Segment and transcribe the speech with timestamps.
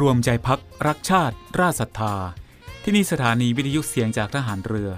[0.00, 2.14] รวมใจพักรักชาติ ราชศรัทธา
[2.82, 4.90] ที่นี่สถานีวิทยุเสียงจากทหารเรือ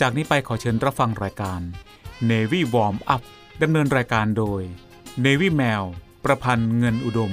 [0.00, 1.60] จากนี้ไปขอเชิญรับฟังรายการ
[2.30, 3.22] Navy Warm Up
[3.62, 4.62] ดำเนินรายการโดย
[5.24, 5.84] Navy Mail
[6.24, 7.32] ประพันธ์เงินอุดม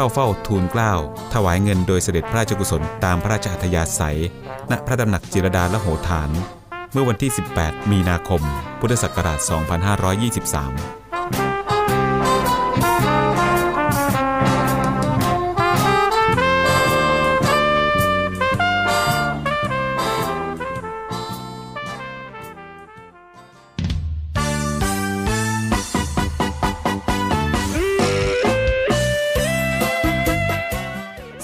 [0.00, 0.94] เข้าเฝ้าทูลเกล้า
[1.34, 4.20] ถวายเงินโดยเสด็จพระราชกุศลตามพระราชอัธยาศัย
[4.70, 6.30] ณพระตำหนักจิรดาละโหฐาน
[6.92, 8.42] เมื่อวันที่ 18 มีนาคม
[8.80, 9.38] พุทธศักราช
[10.24, 10.97] 2523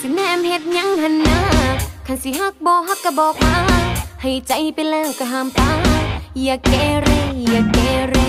[0.00, 1.38] สิแนมเฮ็ดยังหันหน้า
[2.06, 3.54] คันสิฮักบ่ฮักก็บอกมา
[4.22, 5.70] ให้ใจไปแล้วก็ห้ามตา
[6.42, 6.72] อย่าเก
[7.02, 7.08] เร
[7.48, 7.78] อย่าเก
[8.10, 8.23] เร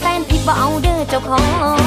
[0.00, 1.38] แฟนผิดบ่เอาเด้อเจ้าขอ
[1.78, 1.79] ง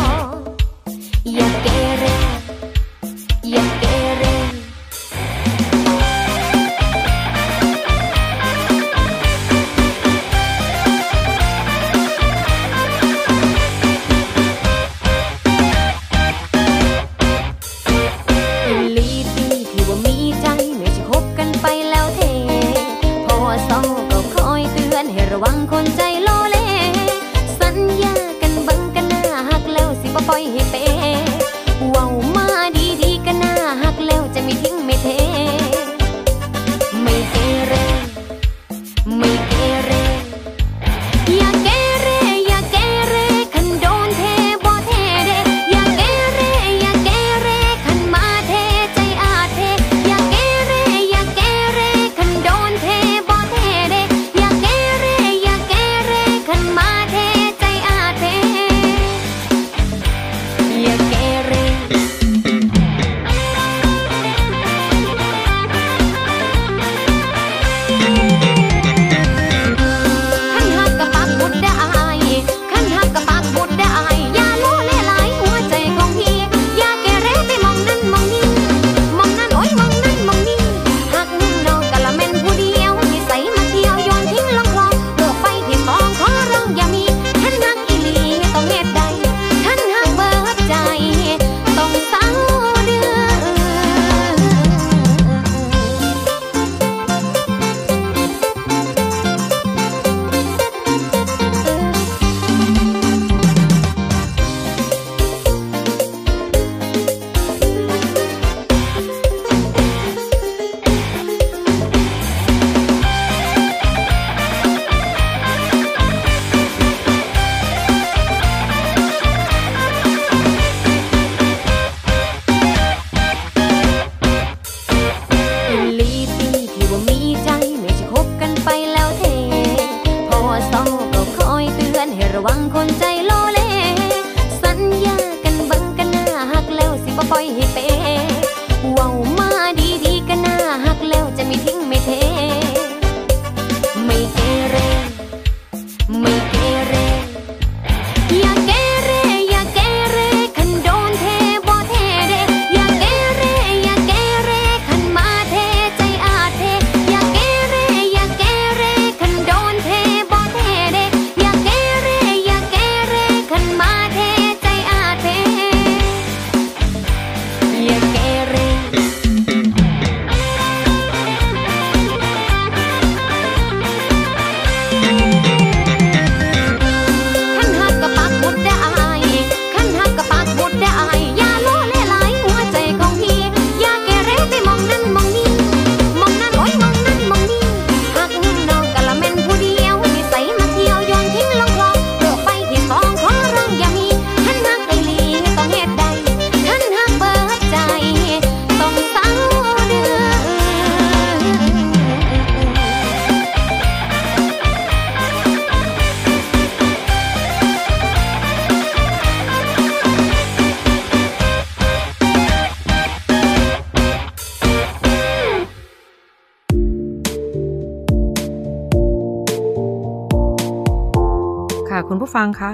[222.07, 222.71] คุณผู้ฟังคะ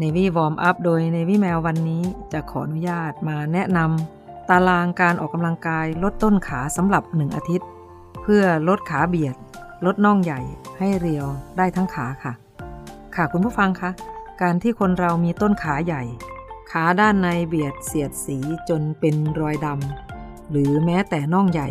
[0.00, 2.02] Navy Warm Up โดย Navy แมววันนี้
[2.32, 7.68] จะขออนุญาตมาแนะนำตารางการออกกำลังกายลดต้นขาสำหรับ 1 อาทิตย์
[8.22, 9.36] เพื่อลดขาเบียด
[9.86, 10.40] ลดน่องใหญ่
[10.78, 11.26] ให้เรียว
[11.56, 12.32] ได้ทั้งขาค่ะ
[13.14, 13.90] ค่ะคุณผู้ฟังคะ
[14.42, 16.02] การที่คนเรามีต้นขาใหญ่
[16.70, 18.38] ขาด้านในเบียดเสียดสี
[18.68, 21.68] จนเป็นรอยดำหรือแม้แต่น่องใหญ่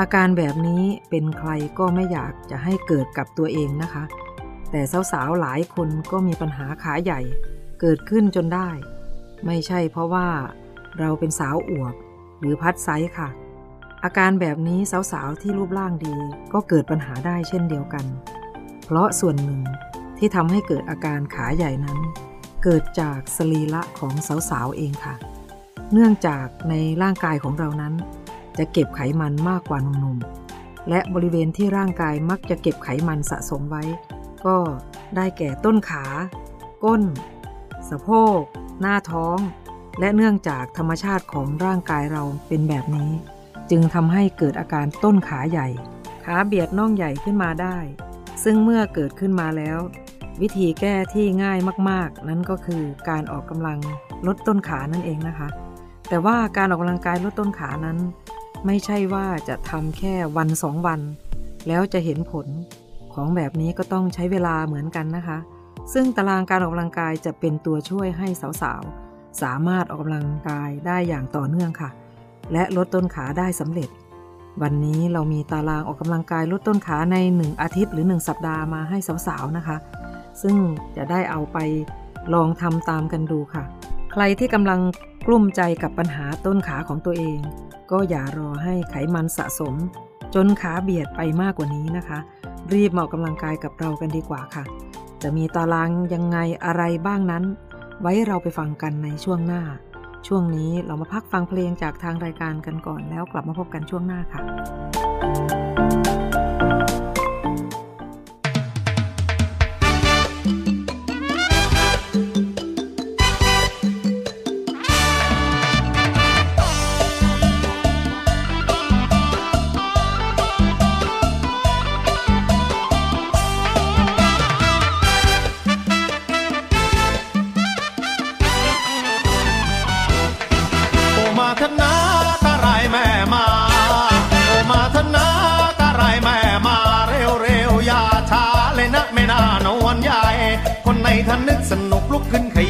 [0.00, 4.04] อาการแบบนี้เป็นใครก็ไม่อยากจะให้เกิดกับตัวเองนะคะ
[4.70, 4.82] แต่
[5.12, 7.20] สาวๆหลายคนก็มีปัญหาขาใหญ่
[7.80, 8.70] เกิดขึ้นจนได้
[9.46, 10.28] ไม่ใช่เพราะว่า
[10.98, 11.94] เราเป็นสาวอวบ
[12.40, 12.88] หรือพัดไซ
[13.18, 13.28] ค่ะ
[14.04, 14.78] อาการแบบนี้
[15.12, 16.16] สาวๆที่รูปร่างดี
[16.52, 18.04] ก็เกิดปัญหาได้เช่นเดียวกัน
[18.84, 19.62] เพราะส่วนหนึ่ง
[20.18, 21.98] ที่ทำให้เกิดอาการขาใหญ่นั้น
[22.64, 24.14] เกิดจากสรีระของ
[24.50, 25.14] สาวๆเองค่ะ
[25.92, 27.94] เนื่องจากในร่างกายของเรานั้น
[28.58, 33.82] จะเก็บไขมันมากกว่าหนุ่มๆและบริเวณที่ร่างกายมักจะเก็บไขมันสะสมไว้
[34.46, 34.56] ก็
[35.16, 36.04] ได้แก่ต้นขา
[36.84, 37.02] ก้น
[37.90, 38.40] สะโพก
[38.80, 39.38] หน้าท้อง
[40.00, 43.10] และเนื่องจากธรรมชาติของร่างกายเราเป็นแบบนี้
[43.70, 45.68] จึงทำให้เกิดอาการต้นขาใหญ่
[46.24, 47.76] ขาเบียดน่องใหญ่ขึ้นมาได้
[48.44, 49.78] ซึ่งเมื่อเกิดขึ้นมาแล้ว
[50.40, 51.58] วิธีแก้ที่ง่าย
[51.90, 53.78] มากๆ นั่นก็คือการออกกำลัง
[54.26, 55.48] ลดต้นขานั่นเองนะคะ
[56.08, 57.98] แต่ว่าการออกกำลังกายลดต้นขานั้น
[58.66, 61.00] ไม่ใช่ว่าจะทำแค่วันสองวัน
[61.68, 62.46] แล้วจะเห็นผล
[63.18, 65.38] ของแบบนี้ก็ต้องใช้เวลาเหมือนกันนะคะ
[65.92, 68.28] ซึ่งตารางการออกกำลังกายจะเป็นตัวช่วยให้
[68.62, 71.90] สาวๆ สามารถออกกำลังกายได้อย่างต่อเนื่องค่ะ
[72.52, 73.88] และลดต้นขาได้สำเร็จ
[74.62, 79.76] วันนี้เรามีตารางออกกำลังกายลดต้นขาใน 1 อาทิตย์หรือ 1 สัปดาห์มาให้สาวๆนะคะ
[80.42, 80.56] ซึ่ง
[80.96, 81.58] จะได้เอาไป
[82.34, 83.64] ลองทำตามกันดูค่ะ
[84.12, 84.80] ใครที่กำลัง
[85.26, 87.38] กลุ้มใจกับปัญหาต้นขาของตัวเอง
[87.90, 89.74] ก็อย่ารอให้ไขมันสะสม
[90.34, 92.18] จนขาเบียดไปมากกว่านี้นะคะ
[92.74, 94.64] รีบมาออกกำลังกายกับเรากันดีกว่าค่ะ
[95.22, 97.44] จะมีตารางยังไงอะไรบ้างนั้น
[98.00, 99.62] ไว้เราไปฟังกันในช่วงหน้า
[100.26, 104.40] ช่วงนี้เรามาพักฟังเพลงจากทางรายการกันก่อนแล้วกลับมาพบกันช่วงหน้าค่ะ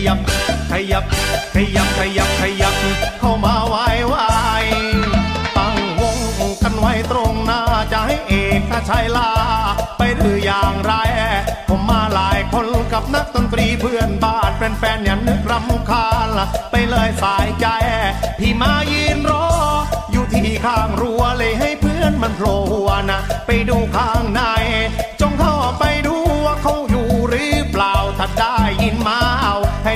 [0.07, 0.19] ยับ
[0.71, 1.05] ขยับ
[1.55, 2.75] ขยับ ขยับ ขยับ
[3.21, 3.77] เข้ามาไหว
[4.07, 4.15] ไหว
[5.57, 6.19] ตั้งวง
[6.63, 7.61] กันไว้ตรงหน้า
[7.93, 8.33] จะให้เอ
[8.71, 9.31] กชัยลา
[9.99, 10.93] ไปหรืออย่างไร
[11.69, 17.67] ผมมาหลายคนกับนักดนตรีเพื่อนบ้านแฟนๆอย่านึกรำคาญละไปเลยสายใจ
[18.39, 19.47] พี่มายืนรอ
[20.13, 24.43] อยู่ที่ข้างรั้วเลยให้เพื่อนมันโผล่หัวนะ ไปดูข้างใน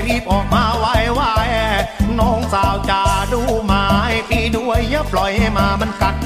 [0.07, 1.33] รีบออกมาไหว้ไหว้
[2.19, 3.87] น้องสาวจ่าดูไม้
[4.29, 6.17] พี่ด้วยอย่าปล่อยให้มามันกัด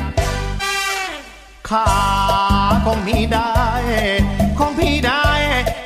[1.68, 1.88] ขา
[2.86, 3.52] ของพี่ได้
[4.58, 5.26] ของพี่ได้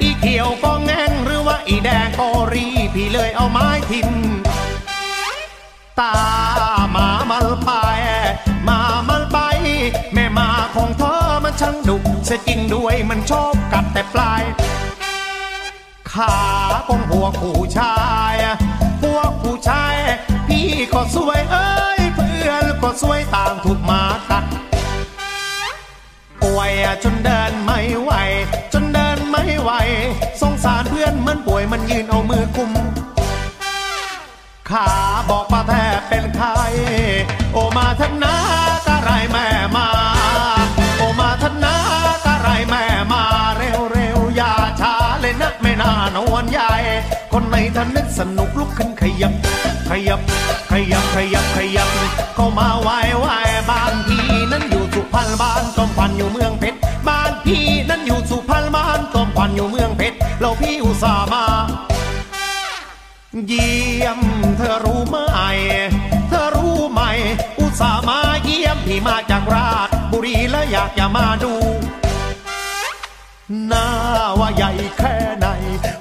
[0.01, 4.11] อีเขียวก็แง่งหรือว่าอีแดงก็รี พี่เลยเอาไม้ทิ่ม
[6.01, 6.15] ตา
[6.93, 7.71] หมามันไป
[8.69, 9.39] มามันไป
[10.15, 14.43] แม่มาของเธอมันช่างดุเสจิงด้วยมันชอบกัดแต่ปลาย
[16.15, 16.35] ขา
[16.89, 17.97] ของพวกผู้ชา
[18.33, 18.35] ย
[19.03, 19.95] พวกผู้ชาย
[20.49, 24.45] พี่ก็สวยเอ้ยเพื่อนก็สวยต่างถูกมากัด
[26.43, 26.71] ป่วย
[27.05, 28.13] จนเดินไม่ไหว
[28.73, 29.71] จนเดินไม่ไหว
[30.41, 32.71] สงสารเพื่อนมันป่วยมันยืนเอามือกุม
[34.71, 34.89] ขา
[35.31, 36.49] บอกมาแทบเป็นใคร
[37.53, 38.20] โอมาทน
[47.33, 49.33] คนในทนึกสนุกลุกขึ้นขยับ
[49.91, 50.21] ขยับ
[50.71, 51.89] ขยับ ขยับ ขยับ
[52.35, 53.27] เข้ามาไหวไหว
[53.69, 61.45] บ้านพี่นั้นอยู่สุพรรณบ้านต้มพันอยู่เมืองเพชรบ้านพี่นั้นอยู่สุพรรณบ้านต้มพันอยู่เมืองเพชรเราพี่อุตส่าห์มา
[63.49, 64.21] เยี่ยม
[64.57, 65.17] เธอรู้ไหม
[66.29, 67.01] เธอรู้ไหม
[67.61, 71.55] อุตส่าห์มาเยี่ยมพี่มาจากราชบุรีและอยากจะมาดู
[73.67, 73.87] หน้า
[74.39, 75.47] ว่าใหญ่แค่ไหน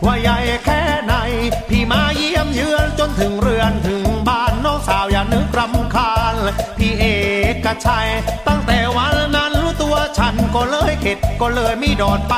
[0.06, 0.39] ว่าใหญ่
[2.40, 6.36] ยี่ยมเยือนจนถึงเรือนถึงบ้านน้องสาวอย่านึกรำคาญ
[6.78, 7.06] พี่เอ
[7.66, 8.08] กชัย
[8.48, 12.36] ตั้งแต่วันนั้นรู้ตัวฉันก็เลยเข็ดก็เลยไม่ดอดไป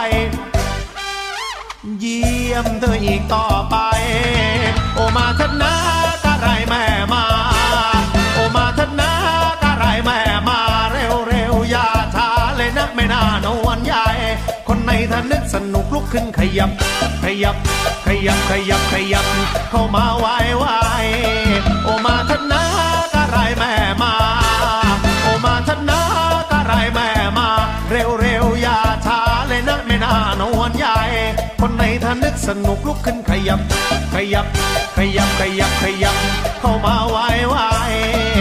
[1.99, 3.75] เยี่ยมเธออีกต่อไป
[4.95, 5.75] โอมาทนา
[6.07, 6.10] กะ
[15.21, 16.71] นในทนึกสนุกลุกขึ้นขยับ
[17.23, 17.55] ขยับ
[18.05, 19.25] ขยับ ขยับ ขยับ
[19.69, 20.25] เข้ามาไหว
[20.57, 20.65] ไหว
[21.83, 22.63] โอมาทนา
[23.13, 24.13] กะไรแม่มา
[25.23, 26.01] โอมาทนา
[26.51, 27.47] กะไรแม่มา
[27.89, 30.97] เร็วเร็วอย่าช้าเลยนะไม่น่านวนใหญ่
[31.59, 33.59] คนในทนึกสนุกลุกขึ้นขยับ
[34.13, 34.45] ขยับ
[34.97, 36.15] ขยับ ขยับ ขยับ
[36.59, 37.17] เข้ามาไหว
[37.49, 37.55] ไหว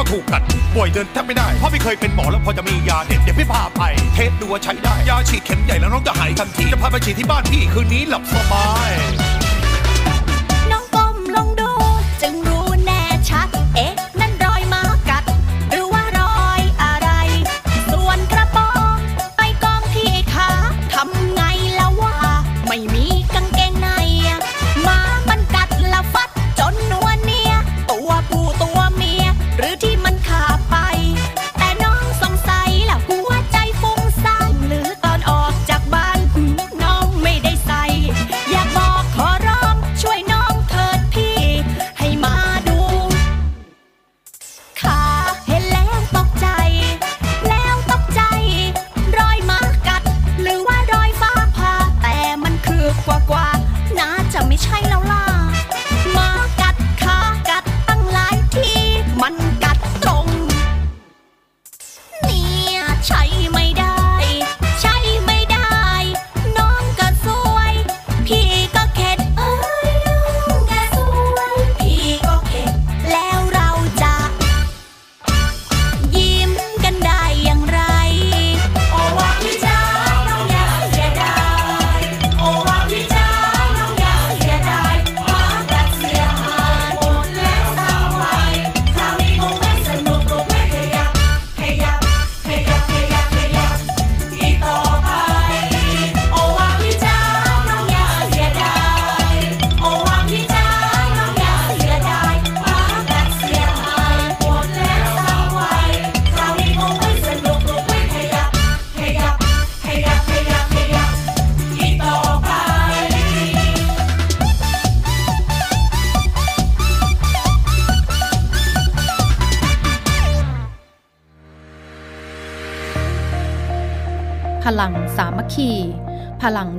[0.00, 0.42] ก็ถูกกัด
[0.74, 3.82] ป่วยเดินแทบไม่ได้ เพราะไม่เคยเป็นหมอแล้วพอจะมียาเด็ดเดี๋ยวพี่พาไป
[4.14, 8.90] เทสดูว่าใช้ได้ ยาฉีดเข็มใหญ่แล้วน้องจะหายทันที จะพาไปฉีดที่บ้านพี่คืนนี้หลับสบาย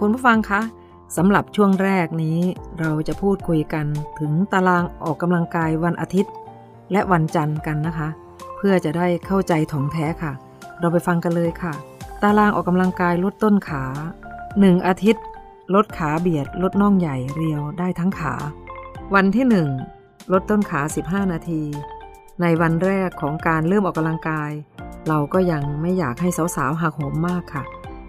[0.00, 0.62] คุณผู้ฟังคะ
[1.16, 2.38] สำหรับช่วงแรกนี้
[2.80, 3.86] เราจะพูดคุยกัน
[4.18, 6.32] ถึงตารางออกกำลังกายวันอาทิตย์
[6.92, 8.08] และวันจันทร์กันนะคะ
[8.56, 10.32] เพื่อจะได้เข้าใจถ่องแท้ค่ะ
[10.80, 11.74] เราไปฟังกันเลยค่ะ
[12.22, 13.84] ตารางออกกำลังกายลดต้นขา
[14.36, 15.24] 1 อาทิตย์
[15.74, 18.34] ลดขาเบียด ลดน่องใหญ่เรียวได้ทั้งขา
[19.14, 19.46] วันที่
[19.90, 20.80] 1 ลดต้นขา
[21.24, 21.62] 15 นาที
[22.40, 24.50] ในวันแรกของการเริ่มออกกำลังกาย
[25.08, 27.64] เราก็ยังไม่อยากให้สาวๆหักโหมมากค่ะ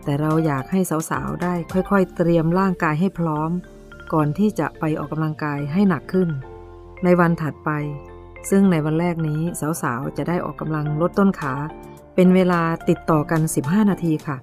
[0.05, 3.51] แต่เราอยากให้สาวๆ ได้ค่อยๆ เตรียมร่างกายให้พร้อม
[4.13, 6.29] ก่อนที่จะไปออกกำลังกายให้หนักขึ้น
[7.03, 7.71] ในวันถัดไป
[8.49, 9.41] ซึ่งในวันแรกนี้
[9.81, 11.53] สาวๆ จะได้ออกกำลังลดต้นขา
[12.15, 14.37] เป็นเวลาติดต่อกัน 15 นาทีค่ะ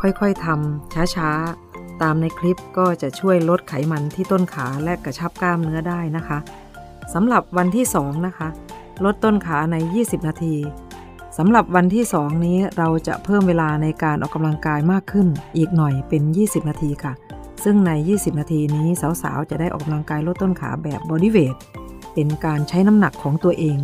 [0.00, 6.38] ค่อยๆทำช้าๆ ตามในคลิปก็จะช่วยลดไขมันที่ต้นขาและกระชับกล้ามเนื้อได้นะคะ
[7.14, 8.48] สำหรับวันที่ 2 นะคะ
[9.04, 10.56] ลดต้นขาใน 20 นาที
[11.38, 17.12] สำหรับวันที่ 2 นี้เราจะเพิ่มเวลาในการออกกำลังกายมากขึ้น อีกหน่อยเป็น 20 นาทีค่ะ
[17.64, 18.86] ซึ่งใน 20 นาทีนี้
[19.22, 21.56] สาวๆ จะได้ออกกำลังกายลดต้นขาแบบ body weight
[22.14, 23.78] เป็นการใช้น้ำหนักของตัวเอง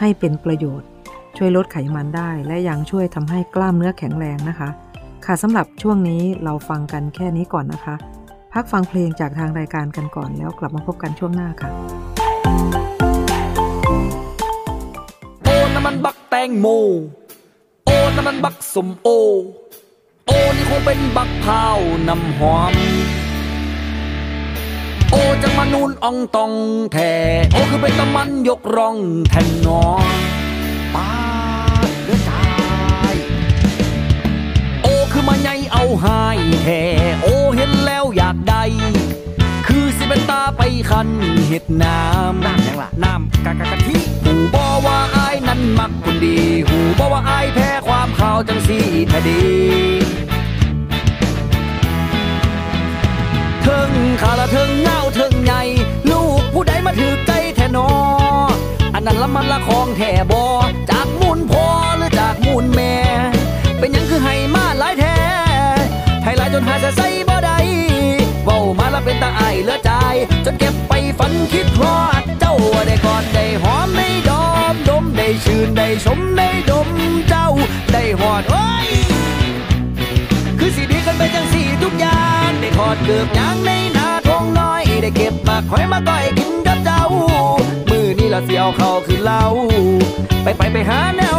[0.00, 0.88] ให้เป็นประโยชน์
[1.36, 4.68] ช่วยลดไขมันได้และยังช่วยทำให้กล้ามเนื้อแข็งแรงนะคะ
[5.24, 7.94] ค่ะสำหรับช่วงนี้เราฟังกันแค่นี้ก่อนนะคะ
[8.52, 11.70] พักฟังเพลงจากทางรายการกันก่อนแล้วกลับมาพบกันช่วงหน้าค่ะ
[15.80, 16.66] น้ำมันบักแตงโม
[17.86, 19.08] โอ้น้ำมันบักสมโอ
[20.26, 22.74] โอ้นี่คงเป็นบักพร้าวน้ำหอม
[25.10, 26.52] โอ้จังมานูนอองตอง
[26.92, 27.12] แท่
[27.52, 28.96] โอ้คือเป็นตะมันยกร่อง
[29.30, 29.84] แทนนอ
[30.94, 31.12] ป้า
[32.04, 32.42] เด้อจา
[33.12, 33.14] ย
[34.82, 36.82] โอ้คือมาใหญ่เอาหายแท่
[37.22, 37.28] โอ
[40.90, 41.08] คัน
[41.48, 49.42] เห็ดน้ำน้ำยังล่ะน้ำกะกะกะทิหูบอว่าอายนั้นมักคนดี หูบอว่าอายแพ้ความข่าวจังสีแท้ดี
[53.62, 55.62] เทิงขาละเทิงเงาเทิงใหญ่
[56.10, 57.88] ลูกผู้ใดมาถือใจแท้นอ
[58.94, 60.44] อันนั้นละมันละของแท่บอ
[60.90, 61.66] จากมูลพ่อ
[61.98, 62.94] หรือจากมูลแม่
[63.78, 65.16] เป็นหยังคือให้มาหลายแท้
[66.24, 67.08] ให้หลายจนหาจะใส่
[69.04, 69.90] เป็นตาไอายเหลือใจ
[70.44, 72.54] จนเก็บไปฝันคิดฮอดเจ้า
[72.86, 76.88] ได้กอดได้หอมได้ดอมดมได้ชื่นได้ชมได้ดม
[77.28, 77.48] เจ้า
[77.92, 78.88] ได้หอดโอ้ย
[80.58, 87.02] คือสีดีกันไปจังสีทุกอย่างได้ถอดเกือบยางในนาทงน้อย ได้เก็บมาคอยมาก้อยกินกับเจ้า
[87.90, 89.42] มือนี่ละเสียวเขาคือเล้า
[90.42, 91.38] ไปไปไปหาแนว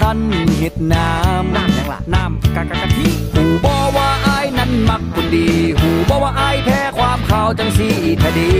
[0.00, 0.18] คัน
[0.58, 5.46] เห็ดน้ำน้ำยังล่ะน้ำกะกะกะทิหูบอว่าอายนั้นมักคนดี
[5.78, 7.88] หูบอว่าอายแพ้ความข่าวจังสี
[8.22, 8.52] ทะดี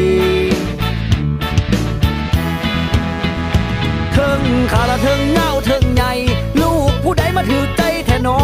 [4.13, 6.13] เทิงขาละเทิงเงาเทิงใหญ่
[6.61, 8.41] ลูกผู้ใดมาถือใจแทนอ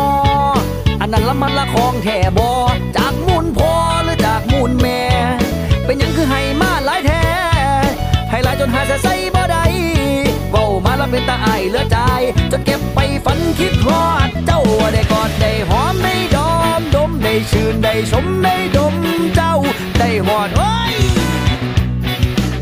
[1.01, 2.51] อันนั้นละมันละของแท่บอ
[2.97, 3.73] จากมูลพ่อ
[4.05, 4.99] หรือจากมูลแม่
[11.15, 11.99] เป็นตาอายเหลือใจ
[12.51, 14.61] จนเก็บไปฝันคิดฮอด เจ้า
[14.93, 18.95] ได้กอดได้หอมได้ดอม ดมได้ชื่นได้ชมได้ดม
[19.35, 19.55] เจ้า
[19.99, 20.95] ได้หอดโอ้ย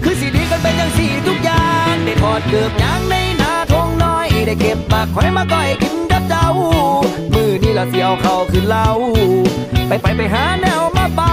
[0.02, 6.48] คือสีดีกันเป็นอย่างสีทุกอย่างได้ทอดเกือบยางในนาทงน้อย ได้เก็บปากคอยมาก้อยกินกับเจ้า
[7.34, 8.86] มือนี่ละเสียวเข้าขึ้นเล่า
[9.88, 11.32] ไปไปไปหาแนวมาเบา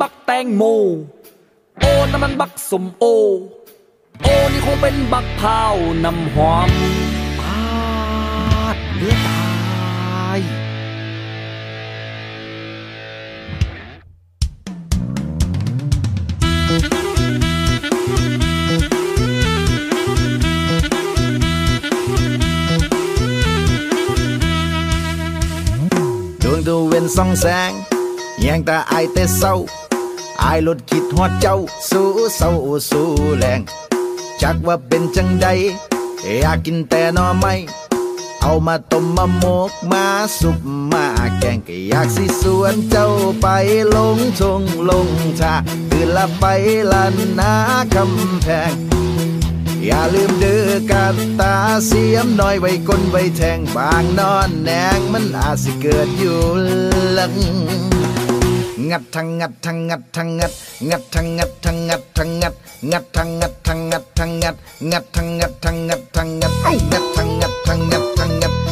[0.00, 0.62] บักแตงโม
[1.80, 3.04] โอ้น้ำมันบักสมโอ
[4.22, 6.70] โอ้นี่คงเป็นบักพร้าวน้ำหอม
[7.40, 10.40] ปาดเลือดตาย
[26.42, 27.70] ดวงตะเวนส่องแสง
[28.40, 29.54] แยงตาอายแต่เศร้า
[30.42, 31.56] อายหลุดคิดฮอดเจ้า
[31.90, 32.50] สู้เศร้า
[32.90, 33.60] สู้แรง
[34.42, 35.46] จักว่าเป็นจังใด
[36.40, 37.54] อยากกินแต่นอไม่
[38.40, 40.04] เอามาต้มมาหมกมา
[40.40, 40.58] สุป
[40.90, 41.04] มา
[41.38, 43.08] แกงก็อยากสิสวนเจ้า
[43.40, 43.46] ไป
[43.94, 45.08] ลงทงลง
[45.40, 45.54] ทา
[45.88, 46.44] คือละไป
[46.92, 47.52] ลันนา
[47.94, 48.72] คำแพง
[49.84, 51.54] อย่าลืมเดือกันตา
[51.86, 56.38] เสียมน้อยไว้ก้นไว้แทงบางนอนแนงมันอาจสิเกิดอยู่
[57.14, 57.34] หลัง
[58.88, 60.52] งัดทั้งงัดทั้งงัดทั้งงัด
[60.88, 62.42] งัดทั้งงัดทั้งงัดทั้งงัด
[62.90, 64.42] งัดทั้งงัด
[65.64, 68.69] ทั้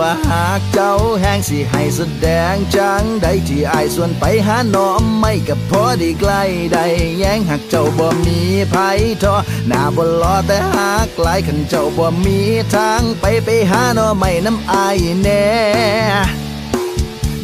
[0.00, 6.78] ว่าหากเจ้าแห้งสิให้แสดงจังใดที่อายส่วนไปหาหนอมไม่กับพอดีใกล้ใด
[7.18, 8.76] แย้งหากเจ้าบ่มีไผ
[9.22, 9.34] ทอ
[9.68, 12.38] หน้าบ่รอแต่หากไกลขันเจ้าบ่มี
[12.74, 15.46] ทางไปไปหาหนอไม่น้ำอายแน่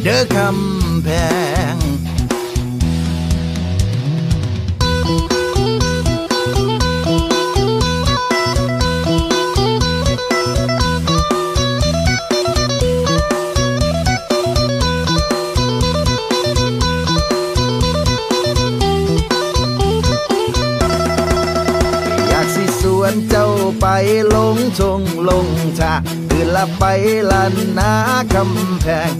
[0.03, 1.09] เด้อคำแพ
[1.73, 1.88] ง
[23.29, 23.47] เจ้า
[23.79, 23.85] ไป
[24.33, 25.47] ลงทงลง
[25.79, 25.93] ทา
[26.29, 26.83] ตื่นละไป
[27.31, 27.91] ลันนา
[28.33, 29.11] คำแพง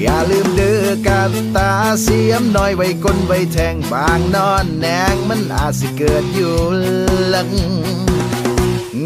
[0.00, 1.70] อย่าลืมเดือกันตา
[2.02, 6.54] เสียมน้อยไว้ก้นไว้แทงบางนอนแนงมันอาจสิเกิดอยู่
[7.28, 7.50] หลัง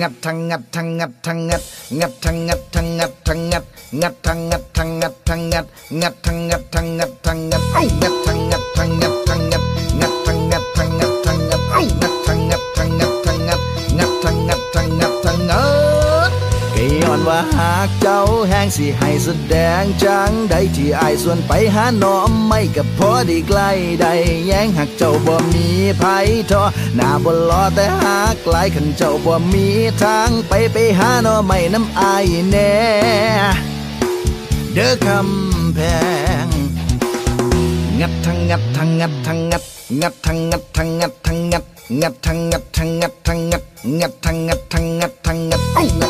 [0.01, 1.63] งัดทังงัดทังงัดทังงัด
[2.01, 3.65] งัดทังงัดทังงัดทังงัด
[4.01, 5.67] งัดทังงัดทังงัดทังงัด
[6.01, 7.65] งัดทังงัดทังงัดทังงัด
[8.03, 9.60] งัดทังงัดทังงัดทังงัด
[17.31, 24.07] ว่าหากเจ้าแห้งสิให้แสดงจังใดที่อายส่วนไปหาหนอมไม่กับพอดีใกล้ใด
[24.47, 26.05] แย้งหากเจ้าบ่มีไผ
[26.51, 26.63] ทอ
[26.97, 29.67] หน้าบ่รอแต่หากไกลขันเจ้าบ่มี
[30.03, 32.73] ทางไปไปหาหนอไม่น้ำอายแน่
[34.75, 35.79] เด้อคำแพ
[36.45, 36.47] ง
[38.01, 39.65] งัดทั้งงัดทั้งงัดทั้งงัด
[40.01, 41.65] งัดทั้งงัดทั้งงัดทั้งงัด
[42.01, 43.63] งัดทั้งงัดทั้งงัดทั้งงัด
[44.01, 46.09] งัดทั้งงัดทั้งงัดทั้งงั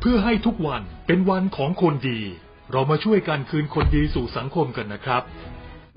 [0.00, 2.20] เพื่อให้ทุกวันเป็นวันของคนดี
[2.72, 5.22] เรามาช่วยกันคืนคนดีสู่สังคมกันนะครับ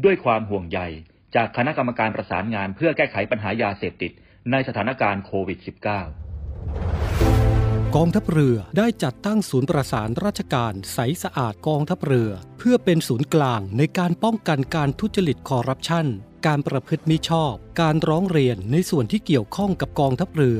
[0.03, 0.79] ด้วยความห่วงใย
[1.35, 4.11] จากคณะกรรมการประสานงานเพื่อแก้ไขปัญหายาเสพติด
[4.51, 5.67] ในสถานการณ์โควิด -19
[7.95, 16.07] กองทัพเรือได้จัดตั้งศูนย์ประสานราชการใสสะอาดกองทัพเรือ เพื่อเป็นศูนย์กลางในการป้องกันการทุจริตคอร์รัปชัน
[16.47, 20.59] การประพฤติมิชอบ การร้องเรียนในส่วนที่เกี่ยวข้องกับกองทัพเรือ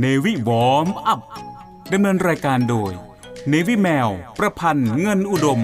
[0.00, 1.20] เนวิวอมอัพ
[1.92, 2.92] ดำเนินรายการโดย
[3.48, 5.62] เนวิแมว ประพันธ์เงินอุดม ค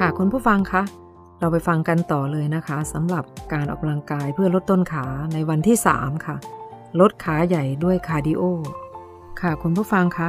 [0.00, 0.82] ่ะคุณผู้ฟังคะ
[1.40, 6.36] เราไปฟังกันต่อเลยนะคะสำหรับการออกกำลังกายเพื่อลดต้นขาในวันที่ 3 ค่ะ
[7.00, 8.42] ลดขาใหญ่ด้วย cardio
[9.40, 10.28] ค่ะคุณผู้ฟังคะ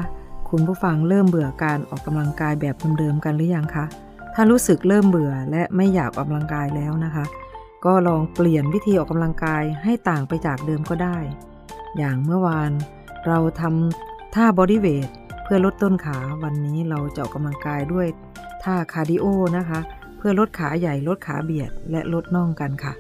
[0.50, 3.86] คุณผู้ฟังเริ่มเบื่อการออกกำลังกายแบบเดิมๆกันหรือยังคะ
[4.34, 7.26] ถ้ารู้สึกเริ่มเบื่อและไม่อยากออกกำลังกายแล้วนะคะ
[7.86, 11.18] ก็ลองเปลี่ยนวิธีออกกำลังกายให้ต่างไปจากเดิมก็ได้
[11.98, 12.72] อย่างเมื่อวาน
[13.28, 15.10] เราทำท่า body weight
[15.44, 18.08] เพื่อลดต้นขาวันนี้เราจะออกกำลังกายด้วย
[18.64, 19.26] ท่า cardio
[19.58, 19.80] นะคะ
[20.18, 22.94] เพื่อลดขาใหญ่ลดขาเบียดและลดน่องกันค่ะ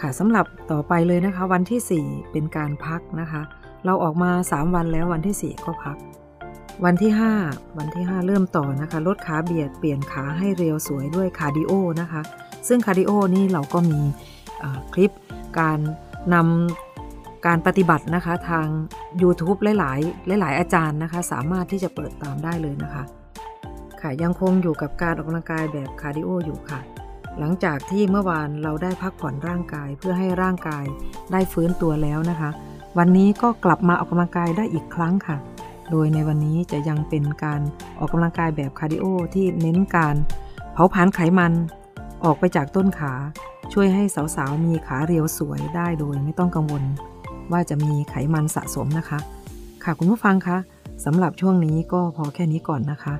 [0.00, 3.42] ค่ะสำหรับต่อไปเลยนะคะ วันที่ 4 เป็นการพักนะคะ
[3.84, 5.96] เราออกมา 3 วันแล้ววันที่ 4 ก็พัก
[6.84, 7.12] วันที่
[7.44, 12.22] 5 วันที่ 5 เริ่มต่อนะคะ ลดขาเบียดเปลี่ยนขาให้เรียวสวยด้วย cardio นะคะ
[12.68, 14.00] ซึ่ง cardio นี่เราก็มี
[14.92, 15.10] คลิป
[15.58, 15.78] การ
[16.34, 18.66] นำการปฏิบัตินะคะทาง
[19.22, 19.92] YouTube หลา
[20.36, 23.04] ย ๆ หลาย ๆ อาจารย์นะคะ สามารถที่จะเปิดตามได้เลยนะคะ
[24.00, 26.80] ค่ะยังคงอยู่กับการออกกำลังกายแบบ cardio อยู่ค่ะ
[27.38, 30.84] หลังจากที่เมื่อวานเราได้พักผ่อนร่างกายเพื่อให้ร่างกาย
[31.32, 32.50] ได้ฟื้นตัวแล้วนะคะ
[32.98, 35.36] วันนี้ก็กลับมาออกกำลังกายได้อีกครั้งค่ะ
[35.90, 37.60] โดยในวันนี้จะยังเป็นการ
[37.98, 39.04] ออกกำลังกายแบบ cardio
[39.34, 40.14] ที่เน้นการ
[40.72, 41.52] เผาผลาญไขมัน
[42.24, 43.12] ออกไปจากต้นขา
[43.72, 44.04] ช่วยให้
[44.36, 46.84] สาวๆ มีขาเรียวสวยได้โดยไม่ต้องกังวล
[47.52, 49.18] ว่าจะมีไขมันสะสมนะคะ
[49.84, 50.58] ค่ะคุณผู้ฟังคะ
[51.04, 53.14] สำหรับช่วงนี้ก็พอแค่นี้ก่อนนะคะ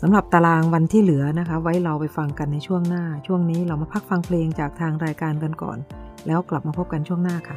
[0.00, 5.78] สำหรับตารางวันที่เหลือนะคะ ไว้เราไปฟังกันในช่วงหน้า ช่วงนี้เรามาพักฟังเพลงจากทางรายการกันก่อน
[6.26, 7.56] แล้วกลับมาพบกันช่วงหน้าค่ะ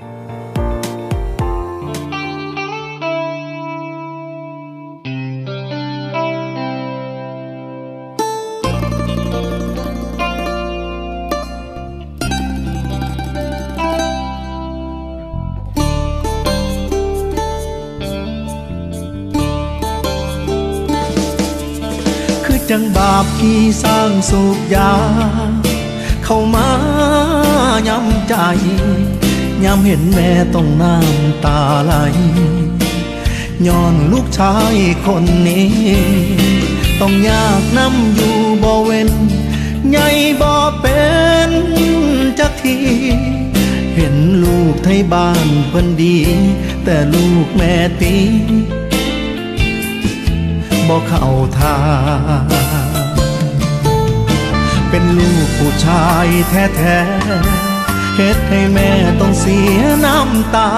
[22.76, 24.94] จังบาปที่สร้างสูบยา
[26.24, 26.70] เข้ามา
[27.88, 28.36] ย้ำใจ
[29.64, 31.94] ย้ำเห็นแม่ต้องน้ำตาไหล
[33.68, 35.72] ย้อนลูกชายคนนี้
[37.02, 39.12] ต้องยากน้ำอยู่บ่เว้น
[39.90, 40.10] ใหญ่
[40.42, 41.04] บ่เป็
[41.50, 41.52] น
[42.40, 42.78] จักที
[43.96, 46.18] เห็นลูกไทยบ้านเพิ่นดี
[46.84, 48.16] แต่ลูกแม่ตี
[50.90, 51.28] บ่เข้า
[51.60, 51.78] ทา
[52.42, 52.44] ง
[54.90, 60.72] เป็นลูกผู้ชายแท้ๆเฮ็ดให้แม่ต้องเสียน้ำตา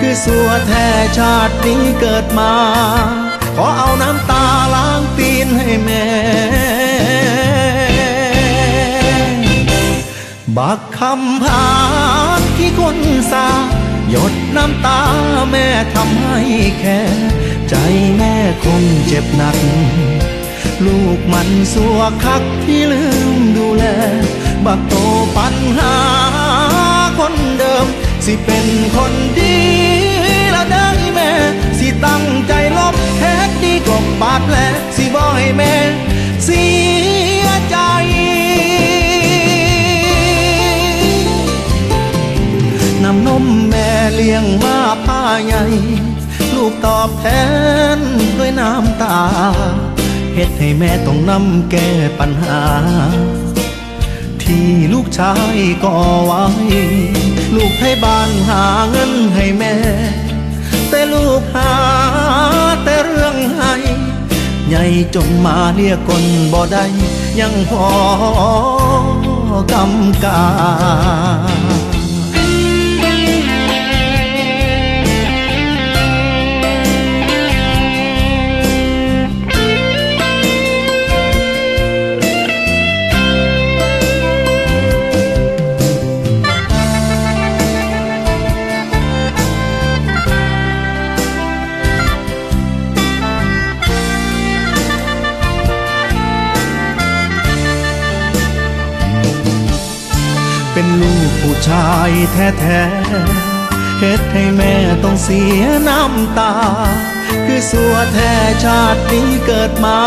[0.00, 0.86] คือสัวแท้
[1.18, 2.54] ชาตินี้เกิดมา
[3.56, 6.04] ขอเอาน้ำตาล้างตีนให้แม่
[10.56, 11.70] บักคำพา
[12.38, 12.98] นที่คน
[13.32, 13.48] สา
[14.10, 15.00] หยดน้ำตา
[15.50, 16.38] แม่ทำให้
[16.80, 17.00] แค่
[17.70, 17.76] ใจ
[18.16, 19.56] แม่คงเจ็บหนัก
[20.86, 23.04] ลูกมันสัวคักที่ลื
[23.38, 23.84] มดูแล
[24.64, 24.94] บักโต
[25.36, 25.94] ปัญหา
[27.18, 27.86] คนเดิม
[28.24, 29.58] สิเป็นคนดี
[30.52, 31.30] แล้วได้แม่
[31.78, 34.56] สิตั้งใจลบแท็กดีกว่าบาดแผล
[34.96, 35.74] สิบ่ให้แม่
[36.44, 36.64] เสี
[37.44, 37.76] ยใจ
[43.02, 45.64] น้ำนมแม่เลี้ยงมาผ้าใหญ่
[46.62, 47.26] ลูกตอบแท
[47.96, 47.98] น
[48.38, 49.20] ด้วยน้ำตา
[50.34, 52.60] เฮ็ดให้แม่ต้องนำแก้ปัญหา
[54.42, 56.44] ที่ลูกชายก่อไว้
[57.56, 59.74] ลูกให้บ้านหาเงินให้แม่
[60.88, 61.72] แต่ลูกหา
[62.84, 63.74] แต่เรื่องให้
[64.68, 66.84] ใหญ่จนมาเรียกคนบ่ได้
[67.40, 67.88] ยังพอ
[69.72, 70.42] กำกา
[101.66, 106.54] ชายแท้ๆเฮ็ดให้แม่ต้องเสียน้ำตา
[107.46, 108.32] คือสัวแท้
[108.64, 110.00] ชาตินี้เกิดมา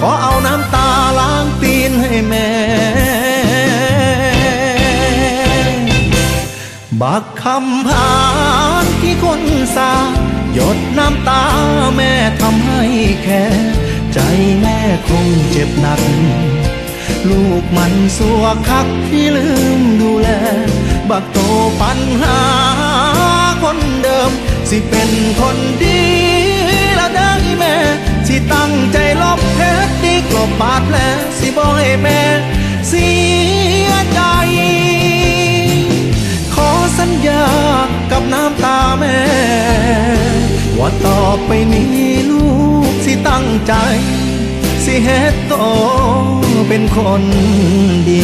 [0.00, 2.48] ขอเอาน้ำตาล้างตีนให้แม่
[7.00, 8.12] บักคำพา
[8.82, 9.42] นที่คน
[9.76, 9.92] สา
[10.54, 11.44] หยดน้ำตา
[11.96, 12.82] แม่ทำให้
[13.24, 13.44] แค่
[14.12, 14.18] ใจ
[14.60, 16.00] แม่คงเจ็บหนัก
[17.26, 19.48] ลูกมันสัวคักที่ลื
[19.80, 20.28] มดูแล
[21.10, 21.38] บักโต
[21.80, 22.40] ปัญหา
[23.62, 24.30] คนเดิม
[24.70, 26.02] สิเป็นคนดี
[26.96, 27.74] แล้วได้แม่
[28.26, 30.96] สิตั้งใจลบเพชรดีกลบบาดแผล
[31.38, 32.20] สิบ่ให้แม่
[32.88, 33.08] เสี
[33.88, 34.20] ยใจ
[36.54, 37.44] ขอสัญญา
[38.10, 39.18] กับน้ำตาแม่
[40.78, 42.46] ว่าต่อไปนี้ลู
[42.90, 43.74] กสิตั้งใจ
[44.88, 45.54] สิเฮ็ดโต
[46.68, 47.22] เป็นคน
[48.08, 48.22] ดี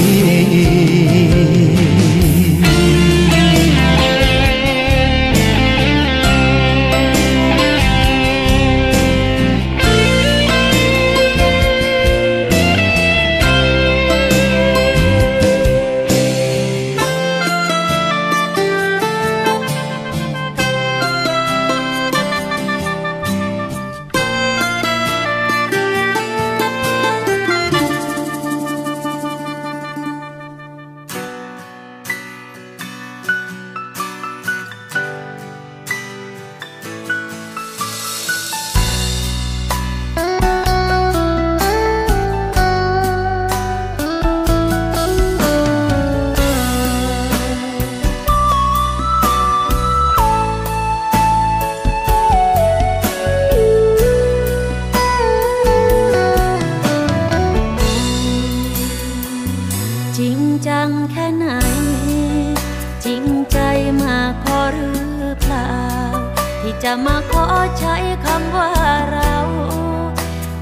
[66.88, 67.46] จะมาขอ
[67.78, 68.70] ใช้คำว่า
[69.12, 69.34] เรา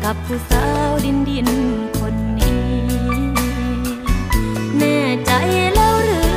[0.04, 1.48] กับผู้สาวดินดิน
[1.98, 2.70] คนนี้
[4.78, 5.32] แน่ใจ
[5.74, 6.34] แล้วหรือ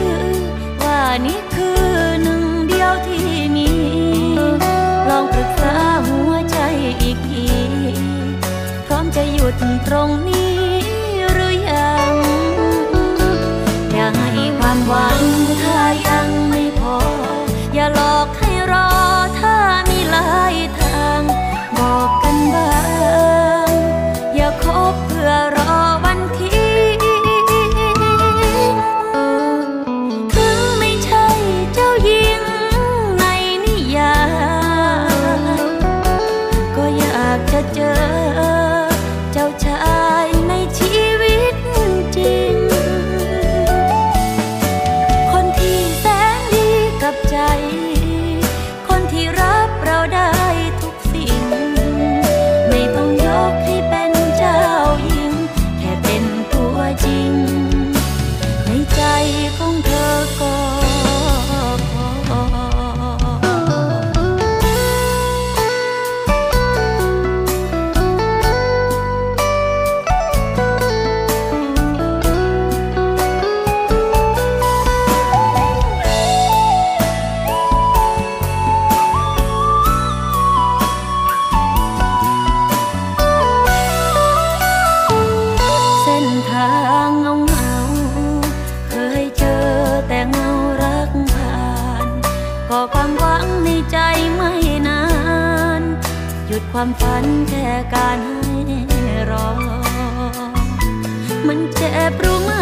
[0.81, 1.83] ว่านี่คือ
[2.23, 3.69] หนึ่งเดียวที่มี
[5.09, 5.75] ลองปรึกษา
[6.07, 6.57] หัวใจ
[7.01, 7.47] อีกที
[8.86, 9.55] พร้อมจะหยุด
[9.88, 87.75] ตรงนี้างเงาเงา
[88.89, 89.65] เคยเจอ
[90.07, 90.51] แต่เงา
[90.83, 91.63] รักผ่า
[92.05, 92.07] น
[92.69, 93.97] ก่อความหวังในใจ
[94.36, 94.53] ไม่
[94.88, 95.01] นา
[95.79, 95.81] น
[96.47, 99.49] หยุดความฝันแค่การให้รอ
[101.47, 102.53] มันเจ็บรู้ไหม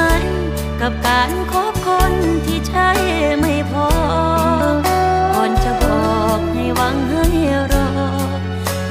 [0.81, 2.13] กับการคบคน
[2.45, 2.89] ที่ใช่
[3.39, 3.89] ไม่พอ
[5.35, 7.25] ก่อนจะบอกให้วังให้
[7.73, 7.89] รอ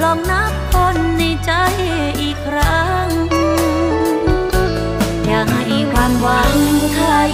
[0.03, 1.51] ลองนับคนในใจ
[2.21, 3.02] อีกครั้ง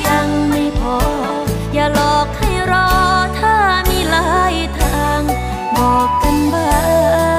[0.08, 0.98] ยังไม่พอ
[1.74, 2.90] อย่าหลอกให้รอ
[3.40, 3.56] ถ้า
[3.90, 5.22] มีหลายทาง
[5.76, 6.72] บอกกันบ้า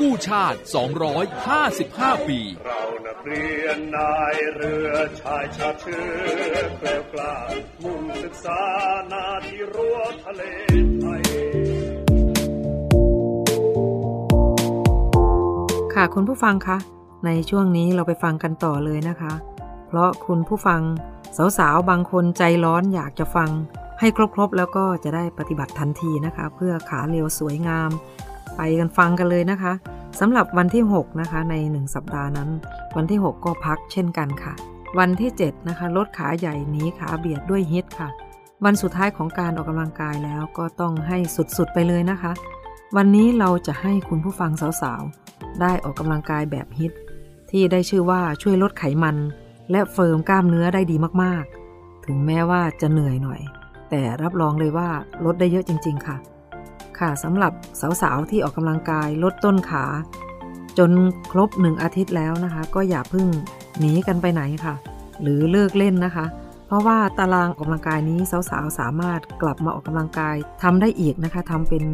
[0.00, 0.58] กู้ชาติ
[1.42, 7.34] 255 ปี เรานักเรียนนายเรือชายชาติเชื้อแกล้วกล้า
[7.82, 8.60] มุ่งศึกษา
[9.12, 10.42] นาที่รั้วทะเล
[11.00, 11.22] ไทย
[15.94, 16.78] ค่ะคุณผู้ฟังคะ
[17.26, 19.32] ในช่วงนี้เราไปฟังกันต่อเลยนะคะ
[19.88, 20.80] เพราะคุณผู้ฟัง
[21.58, 23.50] สาวๆ บางคนใจร้อนอยากจะฟัง
[24.00, 27.90] ให้ครบๆ แล้วก็จะได้ปฏิบัติทันทีนะคะ เพื่อขาเร็วสวยงาม
[28.58, 29.72] ไปกันฟังกันเลยนะคะ
[30.20, 32.50] สำหรับวันที่ 6 นะคะ ใน 1 สัปดาห์นั้น
[32.96, 34.54] วันที่ 6 ก็พักเช่นกันค่ะ
[34.98, 38.08] วันที่ 7 นะคะลดขาใหญ่หนีขาเบียดด้วยฮิตค่ะ
[38.64, 42.32] วันสุดท้ายของการออกกำลังกายแล้วก็ต้องให้สุดๆไปเลยนะคะ
[42.96, 44.50] วันนี้เราจะให้คุณผู้ฟัง
[44.82, 46.92] สาวๆ ได้ออกกำลังกายแบบฮิต
[47.50, 49.16] ที่ได้ชื่อว่าช่วยลดไขมัน
[49.70, 53.40] และเฟิร์มกล้ามเนื้อได้ดีมากๆ ถึงแม้ว่าจะเหนื่อยหน่อย
[53.90, 54.88] แต่รับรองเลยว่า
[55.24, 56.16] ลดได้เยอะจริง ๆ ค่ะ
[57.00, 57.52] ค่ะสำหรับ
[58.02, 59.84] สาวๆที่ออกกำลังกายลดต้นขา
[60.78, 60.90] จน
[61.30, 63.26] ครบหนึ่งอาทิตย์แล้วนะคะ ก็อย่าเพิ่ง
[63.78, 64.74] หนีกันไปไหนค่ะ
[65.22, 66.26] หรือเลิกเล่นนะคะ
[66.66, 68.18] เพราะว่าตารางออกกำลังกายนี้
[68.50, 71.84] สาวๆสามารถกลับมาออกกำลังกายทำได้อีกนะคะทำเป็น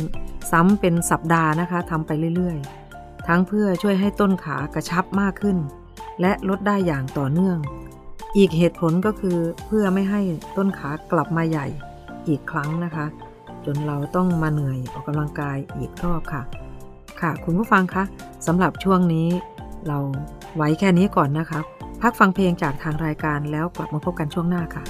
[0.50, 5.56] ซ้ำเป็นสัปดาห์นะคะทำไปเรื่อยๆ ทั้งเพื่อช่วยให้ต้นขากระชับมากขึ้น
[6.20, 7.58] และลดได้อย่างต่อเนื่อง
[8.36, 10.20] อีกเหตุผลก็คือเพื่อไม่ให้
[10.56, 11.66] ต้นขากลับมาใหญ่
[12.28, 13.06] อีกครั้งนะคะ
[13.66, 16.42] จนเราต้องมาเหนื่อยออกกำลังกายอีกรอบค่ะ
[17.20, 18.04] ค่ะ คุณผู้ฟังคะ
[18.46, 19.28] สำหรับช่วงนี้
[19.88, 19.98] เรา
[20.56, 21.60] ไว้แค่นี้ก่อนนะคะ
[22.02, 24.82] พักฟังเพลงจากทางรายการแล้วกลับมาพบกันช่วงหน้าค่ะ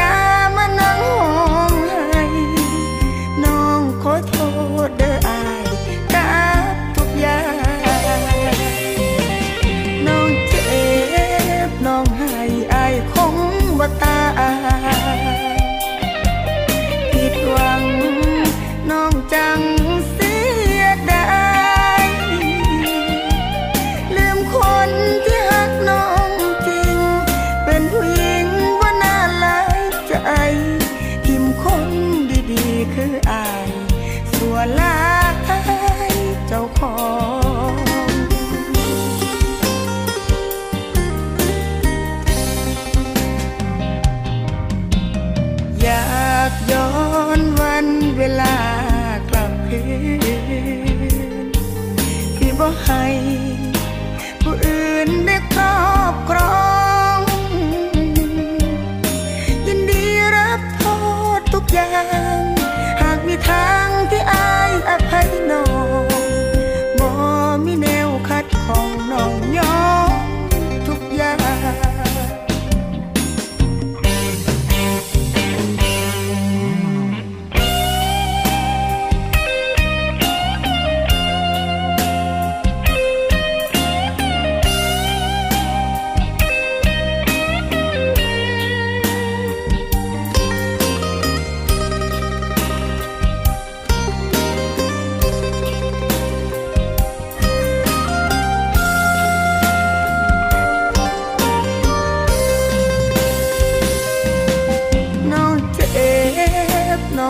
[0.00, 0.29] ห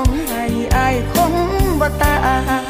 [0.00, 0.44] องให้
[0.76, 1.32] อายคง
[1.80, 2.14] บ่ตา
[2.68, 2.69] ย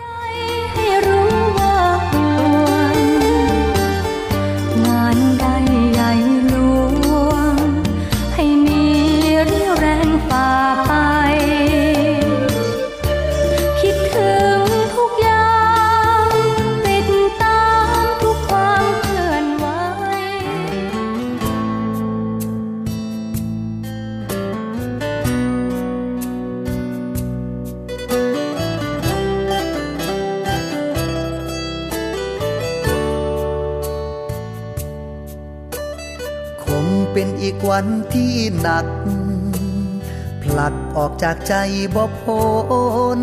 [37.69, 38.85] วันที่หนัก
[40.41, 41.53] ผลัดออกจากใจ
[41.95, 42.41] บ่พ้
[43.17, 43.19] น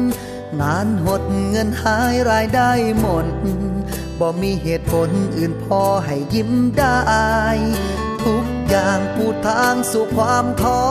[0.60, 2.70] งานหดเงินหายรายได้
[3.00, 3.26] หมด
[4.20, 6.98] บ่มีเหตุผลอื่นพอให้ยิ้มได้
[8.24, 10.82] ทุกอย่างปูทางสู่ความท้อ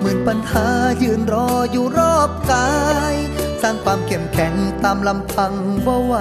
[0.00, 0.66] หมื่นปัญหา
[1.02, 2.72] ยืนรออยู่รอบกา
[3.12, 3.16] ย
[3.62, 5.52] สร้างความเข้มแข็งตามลำพัง
[5.86, 6.16] บ่ไหว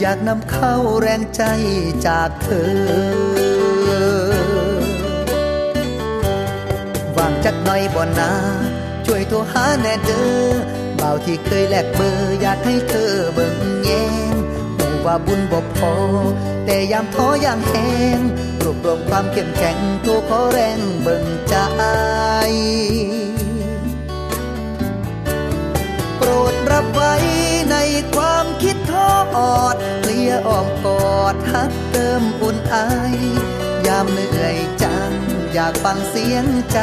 [0.00, 1.42] อยากนำเข้าแรงใจ
[2.06, 2.48] จากเธ
[3.66, 3.67] อ
[7.44, 8.32] จักหน่อยบ่นา
[9.06, 10.52] ช่วยโทรหาแน่เด้อ
[10.96, 13.90] เบาวที่เคยแลกเบอร์อยากให้เธอเบิ่งแย
[14.32, 14.34] ง
[14.76, 15.92] หูว่าบุญบ่พอ
[16.64, 17.74] แต่ยามท้อย่างแห
[18.18, 18.20] ง
[18.62, 21.54] รวบรวมความเข้มแข็งโทรขอแรงเบิ่งใจ
[26.16, 27.14] โปรดรับไว้
[27.70, 27.76] ใน
[28.14, 29.12] ความคิดทอ
[29.74, 30.86] ดเคลียอ้อมก
[31.16, 32.76] อดฮักเติมอุ่นไอ
[33.86, 35.12] ยามเหนื่อยจัง
[35.60, 36.80] อยากฟังเสียงใจ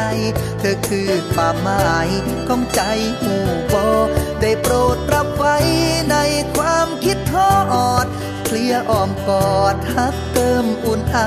[0.58, 2.08] เธอคือความหมาย
[2.48, 2.82] ของใจ
[3.20, 3.34] หู
[3.68, 3.74] โบ
[4.40, 5.56] ได้โปรดรับไว้
[6.10, 6.16] ใน
[6.56, 7.54] ความคิดทอ
[8.04, 8.06] ด
[8.44, 11.18] เคลียอ้อมกอดฮักเติมอุ่นไอ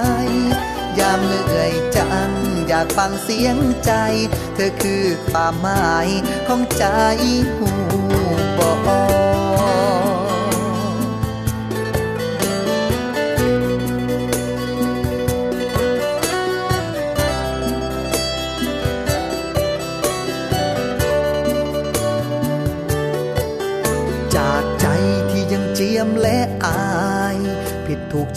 [1.00, 2.32] ยามเหนื่อยจัง
[2.68, 3.91] อยากฟังเสียงใจ
[4.56, 6.08] เธอคือความหมาย
[6.47, 6.86] ของใจ
[7.58, 7.70] หู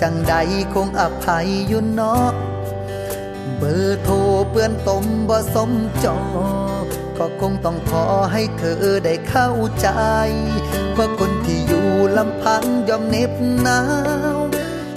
[0.03, 0.34] จังใด
[0.74, 2.30] คงอภัยอยู่เนาะ
[3.57, 4.16] เบอร์โทร
[4.50, 5.70] เปื้อนตมบ่สม
[6.05, 6.18] จอ
[7.18, 9.50] ก็คงต้องขอให้เธอได้เข้า
[9.80, 9.88] ใจ
[10.96, 13.32] ว่าคนที่อยู่ลำพังยอมเน็บ
[13.62, 13.80] หนา
[14.36, 14.38] ว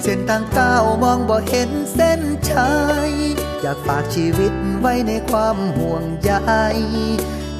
[0.02, 2.72] เส้นทางก้าวมองบ่เห็นเส้นชั
[3.08, 3.10] ย
[3.62, 6.32] อยากฝากชีวิตไว้ในความห่วงใย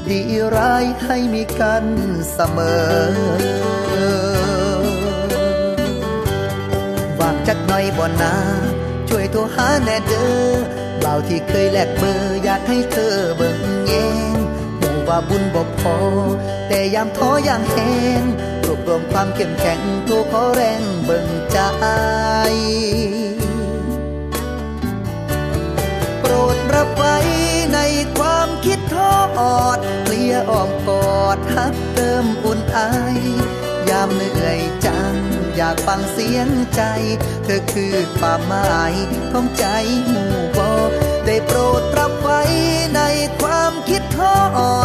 [0.08, 0.20] ดี
[0.56, 1.84] ร้ายให้มีกัน
[2.32, 2.58] เสม
[4.24, 4.25] อ
[7.46, 8.34] จักหน่อยบ่นา
[9.08, 10.54] ช่วยโทรหาแน่เด้อ
[11.00, 13.92] เบาวที่เคยแลกเบอร์อยากให้เธอเบิ่งแย
[14.32, 14.36] ง
[14.78, 15.96] หูว่าบุญบ่พอ
[16.68, 17.76] แต่ยามท้ออย่างแห
[18.20, 18.22] ง
[18.64, 21.58] รวบรวมความเข้มแข็งโทรขอแรงเบิ่งใจ
[26.20, 27.16] โปรดรับไว้
[27.74, 27.78] ใน
[28.18, 29.14] ความคิดทอ
[29.76, 32.78] ดเคลียอ้อมกอดฮักเติมอุ่นไอ
[33.88, 34.88] ยามเหนื่อยใจ
[35.56, 36.82] อยากฟังเสียงใจ
[37.44, 38.94] เธอคือความหมาย
[39.32, 39.66] ของใจ
[40.08, 40.72] หมู่บอ
[41.26, 42.42] ได้โปรดรับไว้
[42.96, 43.00] ใน
[43.40, 44.38] ความคิดทอ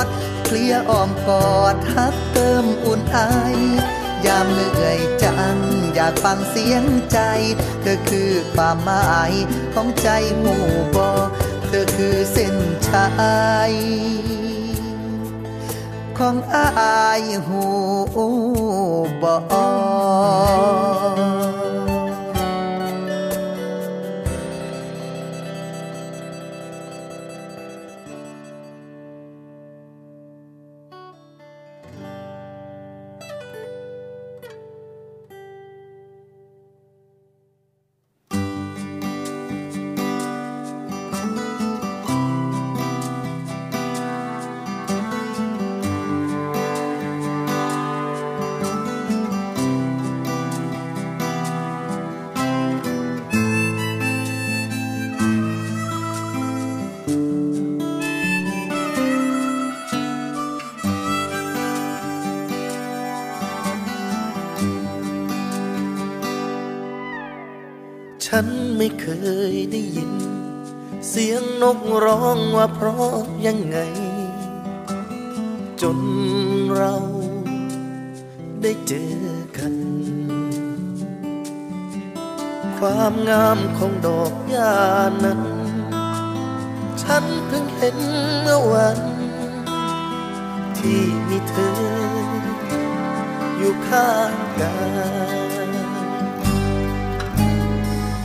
[0.03, 0.05] ด
[0.45, 3.19] เคลียอ้อมกอดฮักเติมอุ่นไอ
[4.25, 5.57] ยามเหนื่อยจัง
[5.95, 7.19] อยากฟังเสียงใจ
[7.81, 9.33] เธอคือความหมาย
[9.73, 10.09] ของใจ
[10.39, 10.65] หมู่
[10.95, 11.11] บอ
[11.67, 12.55] เธอคือเส้น
[12.87, 13.07] ชั
[13.71, 13.73] ย
[16.17, 17.63] ของอายหู
[19.21, 19.23] บ
[68.83, 69.09] ไม่เค
[69.53, 70.13] ยได้ยิน
[71.09, 73.77] เสียงนกร้องว่าเพราะยังไง
[75.81, 75.99] จน
[76.75, 76.95] เรา
[78.61, 79.23] ได้เจอ
[79.57, 79.75] กัน
[82.77, 84.75] ความงามของดอกหญ้า
[85.23, 85.41] นั้น
[87.01, 87.97] ฉันเพิ่งเห็น
[88.41, 88.99] เมื่อวัน
[90.77, 91.75] ที่มีเธอ
[93.57, 94.77] อยู่ข้างกา
[95.49, 95.50] ย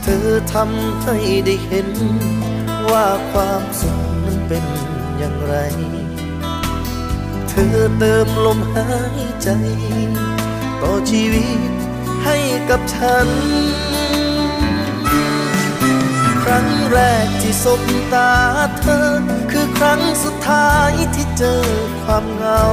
[0.07, 1.89] ธอทำให้ได้เห็น
[2.91, 4.65] ว่าความสุขนั้นเป็น
[5.17, 5.55] อย่างไร
[7.49, 9.49] เธอเติมลมหายใจ
[10.81, 11.71] ต่อชีวิต
[12.23, 12.37] ให้
[12.69, 13.27] กับฉัน
[16.43, 17.81] ครั้งแรกที่สบ
[18.13, 18.31] ตา
[18.81, 19.07] เธอ
[19.51, 21.63] คือครั้งสุดท้ายที่เจอ
[22.03, 22.63] ความเหงา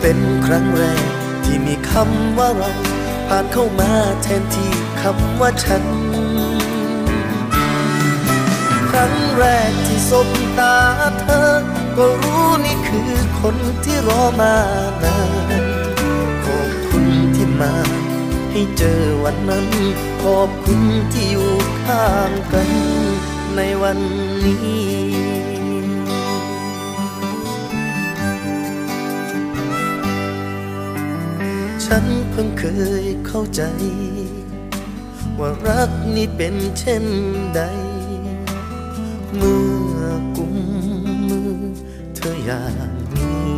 [0.00, 1.06] เป็นครั้งแรก
[1.44, 2.85] ที่มีคำว่าเรา
[3.26, 5.84] ผ่านเข้ามาแทนที่คำว่าฉัน
[8.90, 10.76] ครั้งแรกที่สบตา
[11.20, 11.50] เธอ
[11.96, 14.54] ก็รู้นี่คือคนที่รอมา
[15.02, 15.18] นา
[15.62, 15.64] น
[16.44, 17.74] ขอบคุณที่มา
[18.50, 19.66] ให้เจอวันนั้น
[20.22, 20.80] ขอบคุณ
[21.12, 21.52] ที่อยู่
[21.84, 22.70] ข้างกัน
[23.56, 23.98] ในวัน
[24.44, 25.15] นี้
[31.86, 32.64] ฉันเพิ่งเค
[33.04, 33.62] ยเข้าใจ
[35.38, 37.04] ว่ารักนี้เป็นเช่น
[37.56, 37.60] ใด
[39.36, 39.64] เมื่
[39.98, 40.00] อ
[40.36, 40.56] กุม
[41.28, 41.52] มือ
[42.16, 43.50] เธออย่างนี้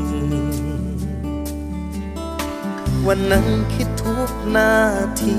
[3.06, 4.74] วันนั้นคิดทุกนา
[5.22, 5.36] ที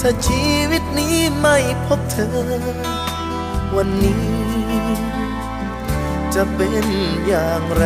[0.00, 2.36] ถ้าชีวิตนี้ไม่พบเธอ
[3.76, 4.26] วันนี้
[6.34, 6.86] จะเป็น
[7.26, 7.84] อย่างไร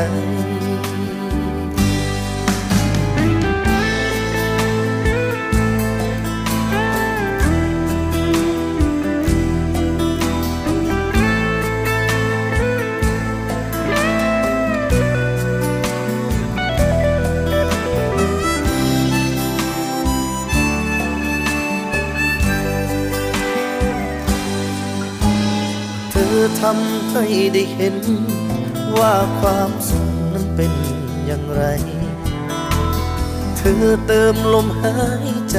[27.20, 27.96] ให้ได้เห็น
[28.96, 30.72] ว่าความสุขนั้นเป็น
[31.26, 31.62] อย่างไร
[33.56, 34.96] เธอเติมลมหา
[35.26, 35.56] ยใจ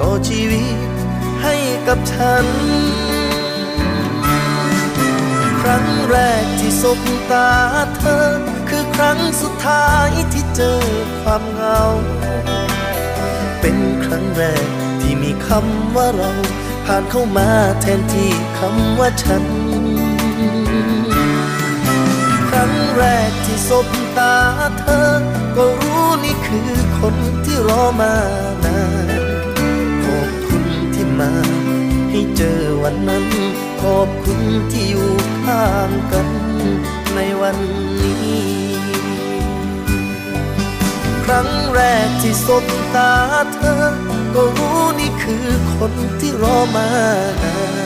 [0.00, 0.88] ต่อชีวิต
[1.42, 1.54] ให้
[1.86, 2.46] กับฉัน
[5.60, 7.00] ครั้งแรกที่สบ
[7.30, 7.50] ตา
[7.96, 8.26] เธอ
[8.68, 10.80] คือครั้งสุดท้ายที่เจอ
[11.22, 11.80] ความเหงา
[13.60, 14.66] เป็นครั้งแรก
[15.00, 16.32] ที่มีคำว่าเรา
[16.86, 17.48] ผ่านเข้ามา
[17.80, 19.44] แทนที่คำว่าฉัน
[22.48, 23.86] ครั้งแรกที่สบ
[24.18, 24.36] ตา
[24.78, 25.10] เธอ
[25.56, 27.14] ก็รู้นี่คือคน
[27.44, 28.14] ที่รอมา
[28.64, 29.08] นาน
[30.04, 30.64] ขอบคุณ
[30.94, 31.32] ที่มา
[32.10, 33.24] ให้เจอวันนั้น
[33.82, 34.40] ขอบคุณ
[34.72, 35.12] ที่อยู่
[35.44, 36.28] ข้างกัน
[37.14, 37.56] ในวัน
[38.00, 38.60] นี้
[41.24, 42.64] ครั้งแรกที่สบ
[42.94, 43.12] ตา
[43.54, 43.84] เธอ
[44.34, 46.88] ก็รู้นี่คือคนที่รอมา
[47.42, 47.79] นาน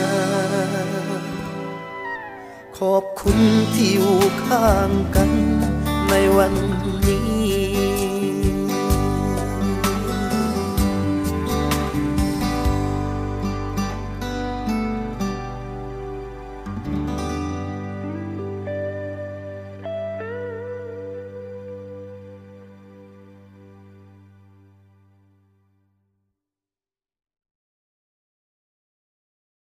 [3.75, 5.29] ที่อยู่ข้างกัน
[6.09, 6.53] ในวัน